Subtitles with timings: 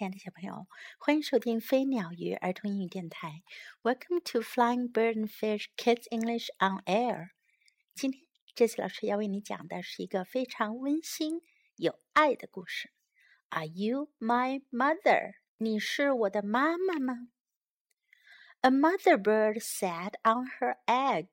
[0.00, 0.66] 亲爱的小朋友，
[0.98, 3.42] 欢迎收听飞鸟鱼儿童英语电台。
[3.82, 7.32] Welcome to Flying Bird and Fish Kids English on Air。
[7.94, 11.42] 今天，这次老师要为你讲的是一个非常温馨、
[11.76, 12.90] 有爱的故事。
[13.50, 15.34] Are you my mother？
[15.58, 17.28] 你是我的妈妈吗
[18.62, 21.28] ？A mother bird sat on her egg。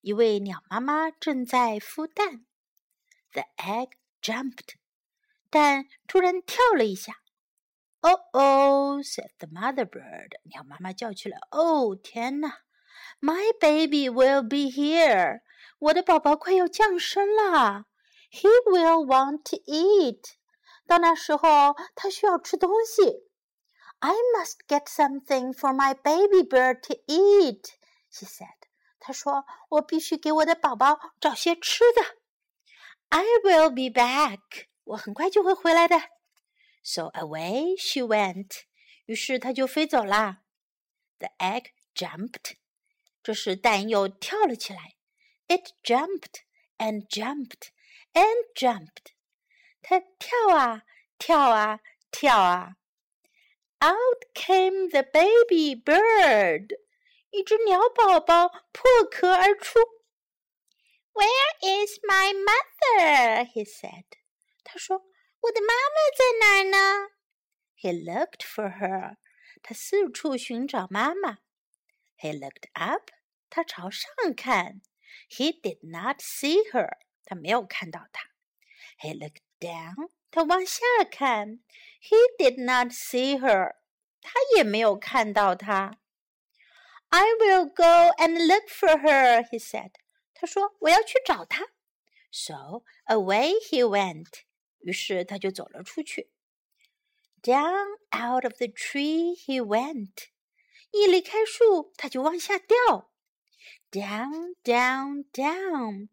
[0.00, 2.46] 一位鸟妈妈正在孵蛋。
[3.32, 3.90] The egg
[4.22, 4.76] jumped。
[5.50, 7.20] 蛋突然跳了一下。
[8.07, 10.31] Oh oh, said the mother bird.
[10.43, 12.59] 鸟妈妈叫起来：“哦，天哪！
[13.21, 15.41] My baby will be here.
[15.79, 17.85] 我的宝宝快要降生了。
[18.31, 20.33] He will want to eat.
[20.85, 23.29] 到那时候，他需要吃东西。
[23.99, 27.69] I must get something for my baby bird to eat.
[28.11, 28.47] She said.
[28.99, 32.01] 她说：“我必须给我的宝宝找些吃的。”
[33.09, 34.39] I will be back.
[34.83, 35.95] 我很快就会回来的。
[36.83, 38.65] So away she went.
[39.05, 40.43] 于是她就飞走啦。
[41.19, 42.57] The egg jumped.
[43.23, 44.95] 这时蛋又跳了起来。
[45.47, 46.41] It jumped
[46.77, 47.69] and jumped
[48.13, 49.13] and jumped.
[49.81, 50.83] 它跳啊
[51.17, 51.79] 跳啊
[52.11, 52.75] 跳啊。
[53.79, 56.77] Out came the baby bird.
[57.31, 59.79] 一只鸟宝宝破壳而出。
[61.13, 63.45] Where is my mother?
[63.45, 64.03] He said.
[64.65, 65.06] 他说。
[65.47, 67.09] 我的妈妈在哪儿呢？
[67.77, 69.17] He looked for her.
[69.61, 71.39] 他四处寻找妈妈。
[72.17, 73.11] He looked up.
[73.49, 74.81] 他朝上看。
[75.29, 76.97] He did not see her.
[77.25, 78.29] 他没有看到她。
[78.99, 80.09] He looked down.
[80.31, 81.59] 他往下看。
[82.01, 83.75] He did not see her.
[84.21, 85.99] 他也没有看到她。
[87.09, 89.91] I will go and look for her, he said.
[90.33, 91.67] 他说：“我要去找她。”
[92.31, 94.43] So away he went.
[94.80, 96.30] 于是他就走了出去。
[97.42, 100.28] Down out of the tree he went。
[100.90, 103.10] 一离开树，他就往下掉。
[103.90, 106.08] Down, down, down，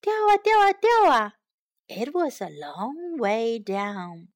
[0.00, 1.34] 掉啊掉啊掉啊。
[1.88, 4.28] It was a long way down。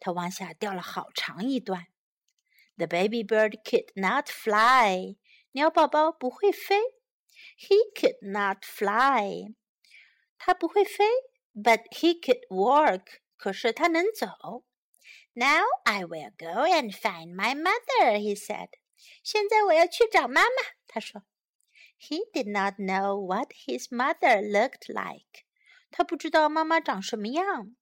[0.00, 1.86] 他往下掉了好长一段。
[2.76, 5.16] The baby bird could not fly。
[5.52, 6.80] 鸟宝宝不会飞。
[7.58, 9.54] He could not fly。
[10.38, 11.04] 他不会飞
[11.54, 13.20] ，but he could walk。
[13.41, 14.63] 可是他能走。
[15.33, 18.69] Now I will go and find my mother, he said.
[19.23, 20.49] 现在我要去找妈妈，
[20.87, 21.23] 他说。
[21.99, 25.45] He did not know what his mother looked like.
[25.89, 27.75] 他不知道妈妈长什么样。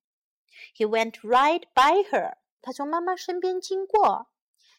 [0.74, 2.38] He went right by her.
[2.62, 4.32] 他从妈妈身边经过。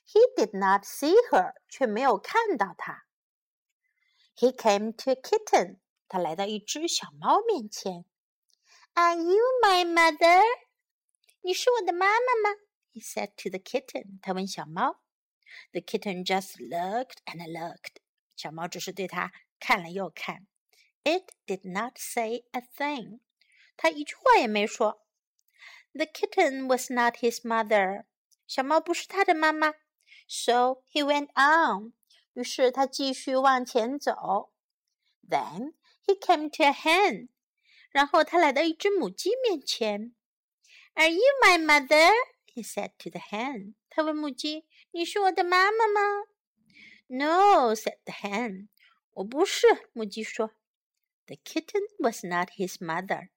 [0.07, 1.55] He did not see her.
[1.69, 3.05] 却没有看到她。
[4.37, 5.79] He came to a kitten.
[6.09, 8.05] 他来到一只小猫面前。
[8.95, 10.43] Are you my mother?
[11.43, 12.57] 你是我的妈妈吗？
[12.93, 14.19] He said to the kitten.
[14.21, 15.01] 他问小猫。
[15.73, 17.97] The kitten just looked and looked.
[18.37, 20.47] 小猫只是对它看了又看。
[21.05, 23.21] It did not say a thing.
[23.77, 25.07] 它一句话也没说。
[25.93, 28.05] The kitten was not his mother.
[28.47, 29.75] 小猫不是它的妈妈。
[30.27, 31.93] So he went on.
[32.34, 34.53] 于是他继续往前走。
[35.27, 35.75] Then
[36.05, 37.29] he came to a hen.
[37.91, 40.15] 然后他来到一只母鸡面前。
[40.95, 42.12] are you my mother?
[42.47, 43.75] He said to the hen.
[43.91, 46.27] 他问母鸡：“你是我的妈妈吗？”
[47.09, 48.69] No, said the hen.
[49.12, 49.67] 我不是。
[49.93, 50.53] 母鸡说。
[51.27, 53.31] The kitten was not his mother.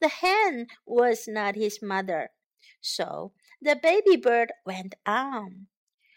[0.00, 2.30] The hen was not his mother.
[2.80, 5.68] So the baby bird went on.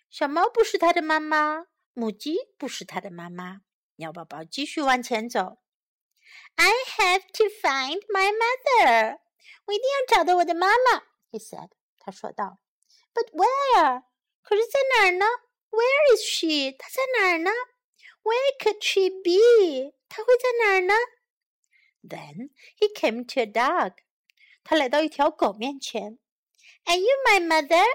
[0.09, 3.61] 小猫不是它的妈妈，母鸡不是它的妈妈。
[3.97, 5.57] 鸟宝宝继续往前走。
[6.55, 9.19] I have to find my mother.
[9.65, 11.69] 我一定要找到我的妈妈，he said。
[11.97, 12.59] 他说道。
[13.13, 14.03] But where？
[14.41, 15.25] 可是在哪儿呢？
[15.69, 16.75] Where is she？
[16.77, 17.51] 她在哪儿呢？
[18.23, 19.93] Where could she be？
[20.07, 20.93] 她会在哪儿呢？
[22.01, 23.93] Then he came to a dog。
[24.63, 26.19] 他来到一条狗面前。
[26.85, 27.85] Are you my mother？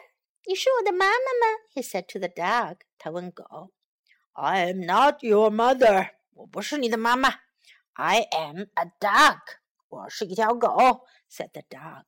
[0.47, 1.59] 你是我的妈妈吗？
[1.75, 2.81] He said to the dog。
[2.99, 3.73] 他问狗。
[4.33, 6.11] I am not your mother。
[6.35, 7.41] 我不是你的妈妈。
[7.95, 9.39] I am a dog。
[9.89, 12.05] 我是一条狗 ，said the dog.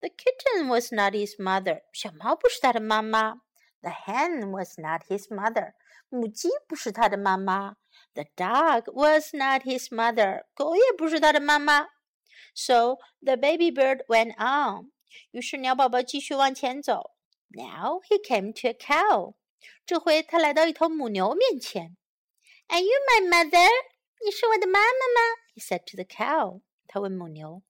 [0.00, 1.82] The kitten was not his mother.
[1.92, 3.42] 小猫不是它的妈妈。
[3.82, 5.72] The hen was not his mother.
[6.08, 7.76] 母鸡不是它的妈妈。
[8.14, 10.44] The dog was not his mother.
[10.54, 11.88] 狗也不是它的妈妈。
[12.54, 14.92] So the baby bird went on.
[15.30, 17.12] 于是鸟宝宝继续往前走。
[17.48, 19.34] Now he came to a cow.
[19.84, 21.96] 这回他来到一头母牛面前。
[22.68, 23.68] Are you my mother?
[24.24, 25.20] 你是我的妈妈吗？
[25.54, 26.62] He said to the cow.
[26.86, 27.62] 他问母牛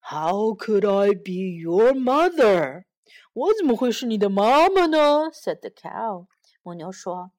[0.00, 2.84] ：“How could I be your mother？”
[3.32, 5.30] 我怎么会是你的妈妈呢？
[5.32, 6.26] said the cow。
[6.62, 7.30] 母牛说：“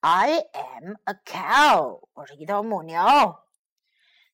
[0.00, 2.08] I am a cow。
[2.14, 2.98] 我是一头母牛。”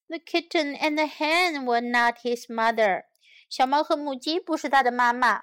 [0.09, 3.05] The kitten and the hen were not his mother.
[3.50, 5.43] 小猫和母鸡不是他的妈妈。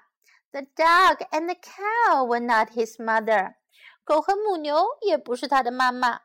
[0.50, 3.54] The dog and the cow were not his mother.
[4.02, 6.20] 狗和母牛也不是他的妈妈。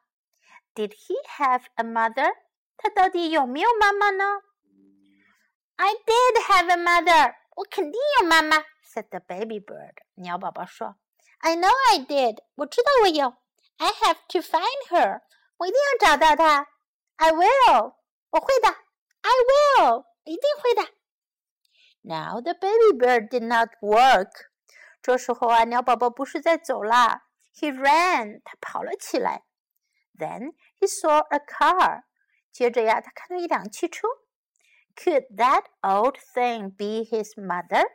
[0.73, 2.33] Did he have a mother?
[2.77, 4.41] 他到底有没有妈妈呢
[5.75, 7.35] ？I did have a mother.
[7.55, 8.57] 我肯定有妈妈。
[8.83, 9.93] said the baby bird.
[10.15, 10.97] 鸟宝宝说：“
[11.39, 12.43] I know I did.
[12.55, 13.35] 我知道我有。
[13.77, 15.21] I have to find her.
[15.57, 16.67] 我一定要找到她。
[17.17, 17.95] I will.
[18.31, 18.69] 我会的。
[19.21, 20.05] I will.
[20.23, 20.91] 一定会的。”
[22.03, 24.31] Now the baby bird did not work.
[25.01, 27.23] 这时候啊，鸟宝宝不是在走啦，
[27.55, 28.41] He ran.
[28.43, 29.43] 他跑了起来。
[30.17, 32.03] Then he saw a car.
[32.51, 34.07] 接着呀，他看到一辆汽车。
[34.95, 37.85] Could that old thing be his mother?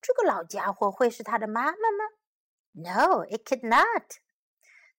[0.00, 2.04] 这个老家伙会是他的妈妈吗？
[2.72, 4.18] No, it could not.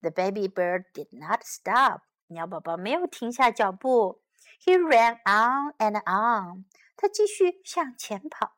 [0.01, 2.01] The baby bird did not stop.
[2.27, 4.21] 鸟宝宝没有停下脚步。
[4.59, 6.65] He ran on and on.
[6.95, 8.57] 他继续向前跑。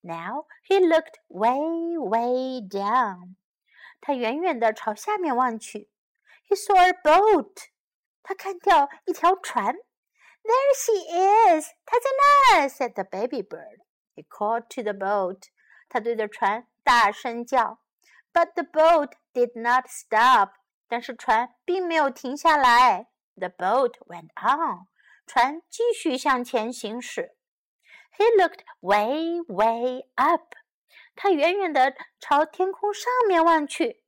[0.00, 3.36] Now he looked way, way down.
[4.00, 5.88] 他远远地朝下面望去。
[6.48, 7.68] He saw a boat.
[8.22, 9.76] 他看到一条船。
[10.46, 11.68] There she is.
[11.84, 13.78] 她在那儿，said the baby bird.
[14.14, 15.44] He called to the boat.
[15.88, 17.78] 他对着船大声叫，
[18.32, 20.52] But the boat did not stop。
[20.88, 23.08] 但是船并没有停下来。
[23.36, 24.86] The boat went on。
[25.26, 27.36] 船继续向前行驶。
[28.18, 30.54] He looked way, way up。
[31.14, 34.02] 他远远地朝天空上面望去。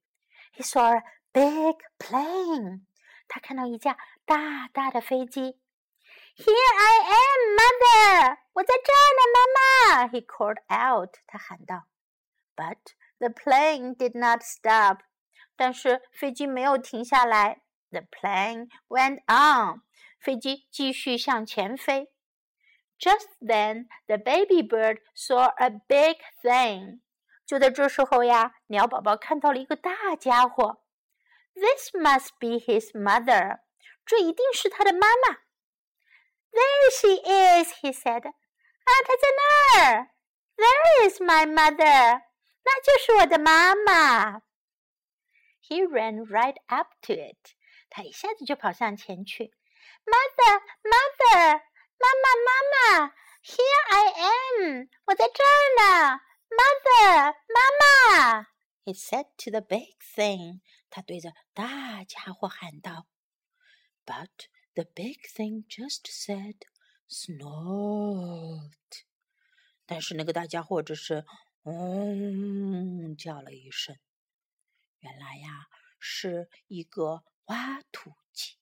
[0.55, 1.03] He saw a
[1.33, 2.83] big plane。
[3.29, 3.97] 他看到一架
[4.27, 5.59] 大大的飞机。
[6.39, 8.39] Here I am, mother！
[8.55, 10.09] 我在这儿呢，妈妈！
[10.09, 11.87] He called out，他喊道。
[12.57, 12.79] But
[13.19, 15.01] the plane did not stop。
[15.57, 17.63] 但是飞机没有停下来。
[17.91, 19.83] The plane went on。
[20.21, 22.11] 飞机继续向前飞。
[22.99, 27.01] Just then, the baby bird saw a big thing。
[27.47, 30.83] 就在这时候呀，鸟宝宝看到了一个大家伙。
[31.55, 33.61] This must be his mother。
[34.05, 35.39] 这一定是他的妈妈。
[36.53, 38.27] there she is, he said.
[38.27, 40.11] 啊，她在那儿。
[40.57, 42.23] There is my mother.
[42.65, 44.43] 那就是我的妈妈。
[45.61, 47.55] He ran right up to it.
[47.91, 49.53] 他一下子就跑向前去。
[50.05, 51.61] Mother, mother,
[51.99, 54.89] 妈妈，妈妈，Here I am.
[55.07, 56.21] 我在这儿呢。
[56.51, 58.47] Mother，妈妈。
[58.85, 60.61] He said to the big thing.
[60.91, 63.07] 他对着大家伙喊道。
[64.05, 66.57] But the big thing just said
[67.09, 69.05] snort.
[69.87, 71.25] 但是那个大家伙只是
[71.65, 73.99] 嗯叫了一声。
[75.01, 75.67] 原来呀，
[75.99, 78.57] 是一个挖土机。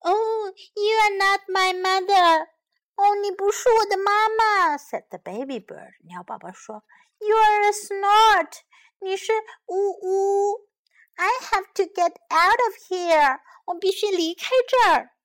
[0.00, 2.48] Oh, you are not my mother.
[2.96, 5.94] 哦，你不是我的妈妈，said the baby bird。
[6.04, 6.84] 鸟宝宝说，
[7.18, 8.60] You are a snort.
[8.98, 9.32] 你是
[9.66, 10.68] 呜呜。
[11.16, 13.40] I have to get out of here.
[13.66, 15.16] 我必须离开这儿。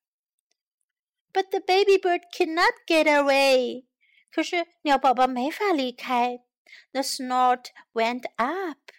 [1.32, 3.86] But the baby bird cannot get away.
[4.30, 6.44] 可是鸟宝宝没法离开。
[6.92, 8.92] The snort went up.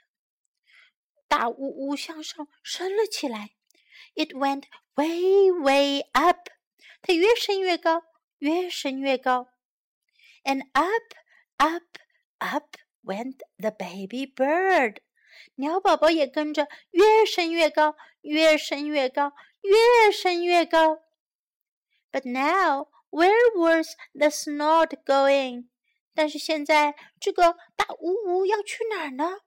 [1.27, 3.51] 大呜呜向上升了起来。
[4.16, 4.63] It went
[4.95, 6.49] way, way up.
[7.01, 8.04] 它越升越高，
[8.39, 9.49] 越升越高。
[10.44, 11.13] And up,
[11.57, 11.97] up,
[12.39, 15.01] up went the baby bird.
[15.56, 20.99] 鸟宝宝也跟着越升越高，越升越高，越升越高。
[22.11, 25.69] But now where was the snort going？
[26.15, 29.39] 但是现在这个大呜呜要去哪儿呢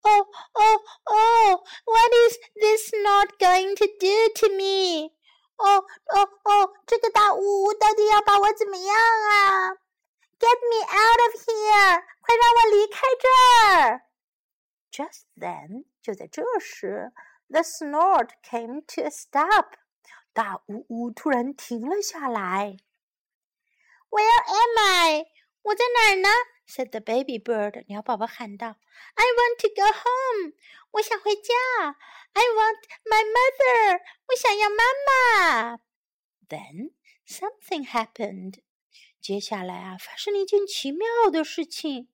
[0.00, 1.64] ？Oh, oh, oh!
[1.84, 5.12] What is this not going to do to me？
[5.56, 6.70] 哦哦哦！
[6.86, 9.72] 这个大呜呜到底要把我怎么样啊
[10.38, 12.02] ？Get me out of here！
[12.22, 13.28] 快让我离开这
[13.66, 14.02] 儿
[14.97, 17.11] ！just then，就在这时，
[17.47, 19.73] the snort came to a stop。
[20.33, 22.77] 大呜呜突然停了下来。
[24.09, 25.25] Where am I？
[25.61, 26.29] 我在哪儿呢？
[26.67, 27.85] said the baby bird。
[27.87, 28.77] 鸟宝宝喊道：“
[29.15, 30.53] I want to go home。
[30.91, 31.53] 我想回家。
[32.33, 34.01] I want my mother。
[34.27, 35.79] 我想要妈妈。”
[36.49, 36.93] Then
[37.27, 38.61] something happened。
[39.21, 42.09] 接下来啊，发生了一件奇妙的事情。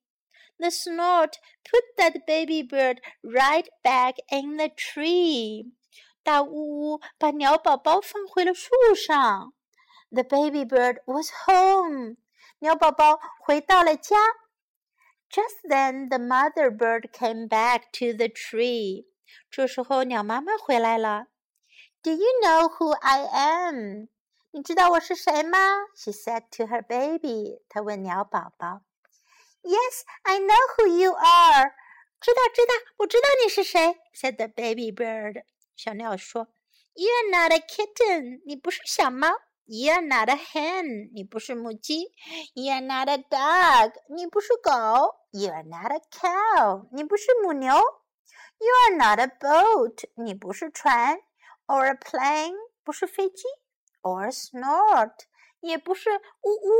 [0.58, 5.72] The snort put that baby bird right back in the tree.
[6.22, 9.54] 大呜呜把鸟宝宝放回了树上。
[10.10, 12.16] The baby bird was home.
[12.58, 14.16] 鸟宝宝回到了家。
[15.30, 19.06] Just then, the mother bird came back to the tree.
[19.50, 21.28] 这时候，鸟妈妈回来了。
[22.02, 24.08] Do you know who I am?
[24.50, 25.58] 你知道我是谁吗？
[25.94, 27.62] She said to her baby.
[27.68, 28.82] 她问鸟宝宝。
[29.64, 31.74] Yes, I know who you are.
[32.20, 33.98] 知道，知道，我知道你是谁。
[34.14, 35.44] Said the baby bird.
[35.76, 39.28] 小鸟说：“You're not a kitten，你不是小猫。
[39.66, 42.12] You're not a hen，你不是母鸡。
[42.54, 44.70] You're not a dog，你不是狗。
[45.30, 47.72] You're not a cow，你不是母牛。
[48.58, 51.20] You're not a boat，你不是船。
[51.66, 53.44] Or a plane，不是飞机。
[54.02, 55.12] Or a snort，
[55.60, 56.70] 也不是呜呜。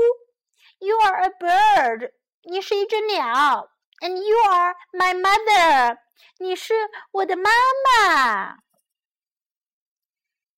[0.80, 2.12] You are a bird，
[2.45, 3.71] 你是一只鸟。
[4.01, 5.99] And you are my mother，
[6.39, 6.73] 你是
[7.11, 7.49] 我的妈
[7.83, 8.57] 妈。”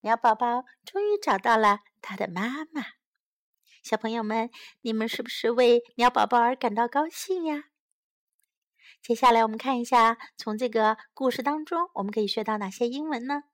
[0.02, 2.84] 鸟宝宝终于找到了他的妈妈。
[3.82, 4.50] 小朋友们，
[4.82, 7.64] 你们是不是为鸟宝宝而感到高兴呀？
[9.00, 13.44] 接下来我们看一下，从这个故事当中我们可以学到哪些英文呢？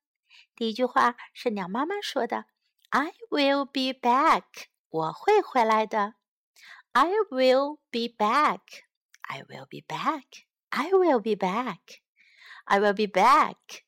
[0.57, 2.47] 第一句话是鸟妈妈说的
[2.91, 4.45] ：“I will be back。”
[4.89, 6.15] 我会回来的。
[6.94, 8.86] I will be back.
[9.30, 10.46] I will be back.
[10.72, 12.02] I will be back.
[12.68, 13.86] I will be back.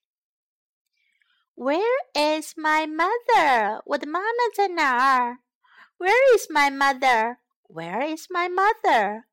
[1.55, 3.81] Where is my mother?
[3.85, 5.39] 我的妈妈在哪儿？
[5.97, 7.37] Where is my mother?
[7.67, 9.25] Where is my mother?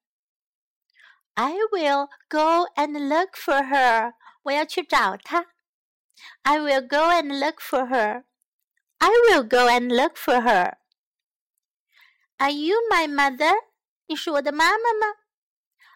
[1.35, 4.13] I will go and look for her.
[4.43, 5.47] 我要去找她。
[6.43, 8.25] I will go and look for her.
[8.99, 10.79] I will go and look for her.
[12.39, 13.53] Are you my mother?
[14.07, 15.17] 你是我的妈妈吗？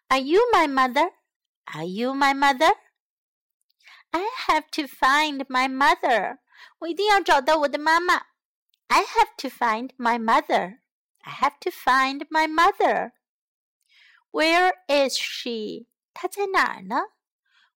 [0.09, 1.13] Are you my mother?
[1.65, 2.75] Are you my mother?
[4.11, 6.39] I have to find my mother.
[6.79, 8.27] 我一定要找到我的妈妈。
[8.89, 10.81] I have to find my mother.
[11.21, 13.13] I have to find my mother.
[14.33, 15.87] Where is she?
[16.13, 17.13] 她在哪儿呢？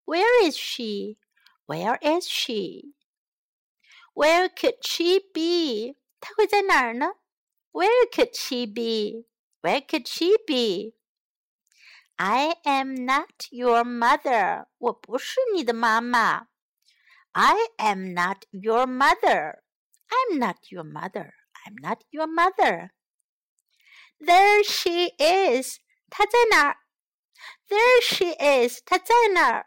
[0.05, 1.17] Where is she?
[1.67, 2.95] Where is she?
[4.15, 5.97] Where could she be?
[6.21, 7.15] 她会在哪儿呢
[7.73, 9.27] ？Where could she be?
[9.61, 10.95] Where could she be?
[12.19, 14.67] I am not your mother.
[14.79, 16.49] 我不是你的妈妈。
[17.33, 19.61] I am not your mother.
[20.09, 21.35] I'm not your mother.
[21.67, 22.93] I'm not your mother.
[24.19, 25.81] There she is.
[26.09, 26.77] 她在哪儿？
[27.69, 28.81] There she is.
[28.87, 29.67] 她在哪儿？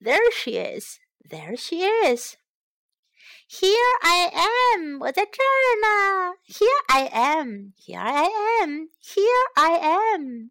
[0.00, 1.00] There she is.
[1.28, 2.36] There she is.
[3.48, 4.30] Here I
[4.76, 4.98] am.
[5.00, 6.36] 我在这儿呢。
[6.46, 7.72] Here I am.
[7.76, 8.28] Here I
[8.62, 8.90] am.
[9.00, 9.72] Here I
[10.14, 10.50] am.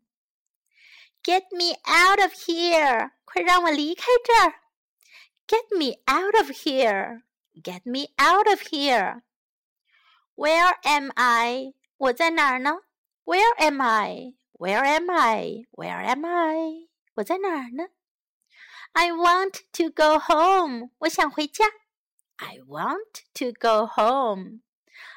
[1.23, 3.11] Get me out of here!
[3.25, 4.61] 快让我离开这儿！
[5.47, 7.23] Get me out of here!
[7.61, 9.21] Get me out of here!
[10.35, 11.73] Where am I?
[11.97, 12.83] 我在哪儿呢？
[13.25, 14.33] Where am I?
[14.53, 15.65] Where am I?
[15.71, 16.87] Where am I?
[17.15, 17.89] 我在哪儿呢？
[18.93, 20.91] I want to go home.
[20.99, 21.65] 我想回家。
[22.37, 24.61] I want to go home.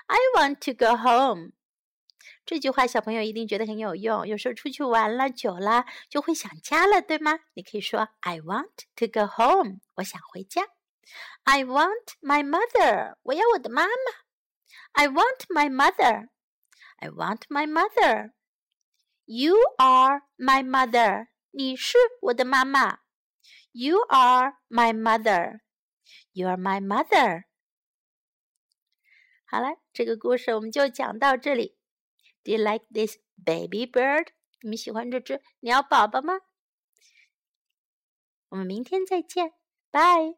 [0.06, 1.52] I want to go home.
[2.44, 4.26] 这句话小朋友一定觉得很有用。
[4.26, 7.38] 有时候出去玩了久了，就会想家了，对吗？
[7.54, 10.62] 你可以说 "I want to go home"，我想回家。"
[11.44, 13.92] I want my mother"，我要我的妈妈。"
[14.92, 22.98] I want my mother"，I want my mother。"You are my mother"，你是我的妈妈。"
[23.72, 24.92] You are my
[26.37, 27.45] You are my mother。
[29.45, 31.79] 好了，这个故事我们就讲到这里。
[32.43, 34.27] Do you like this baby bird？
[34.61, 36.35] 你们喜欢这只鸟宝宝吗？
[38.49, 39.53] 我们明天再见，
[39.89, 40.37] 拜。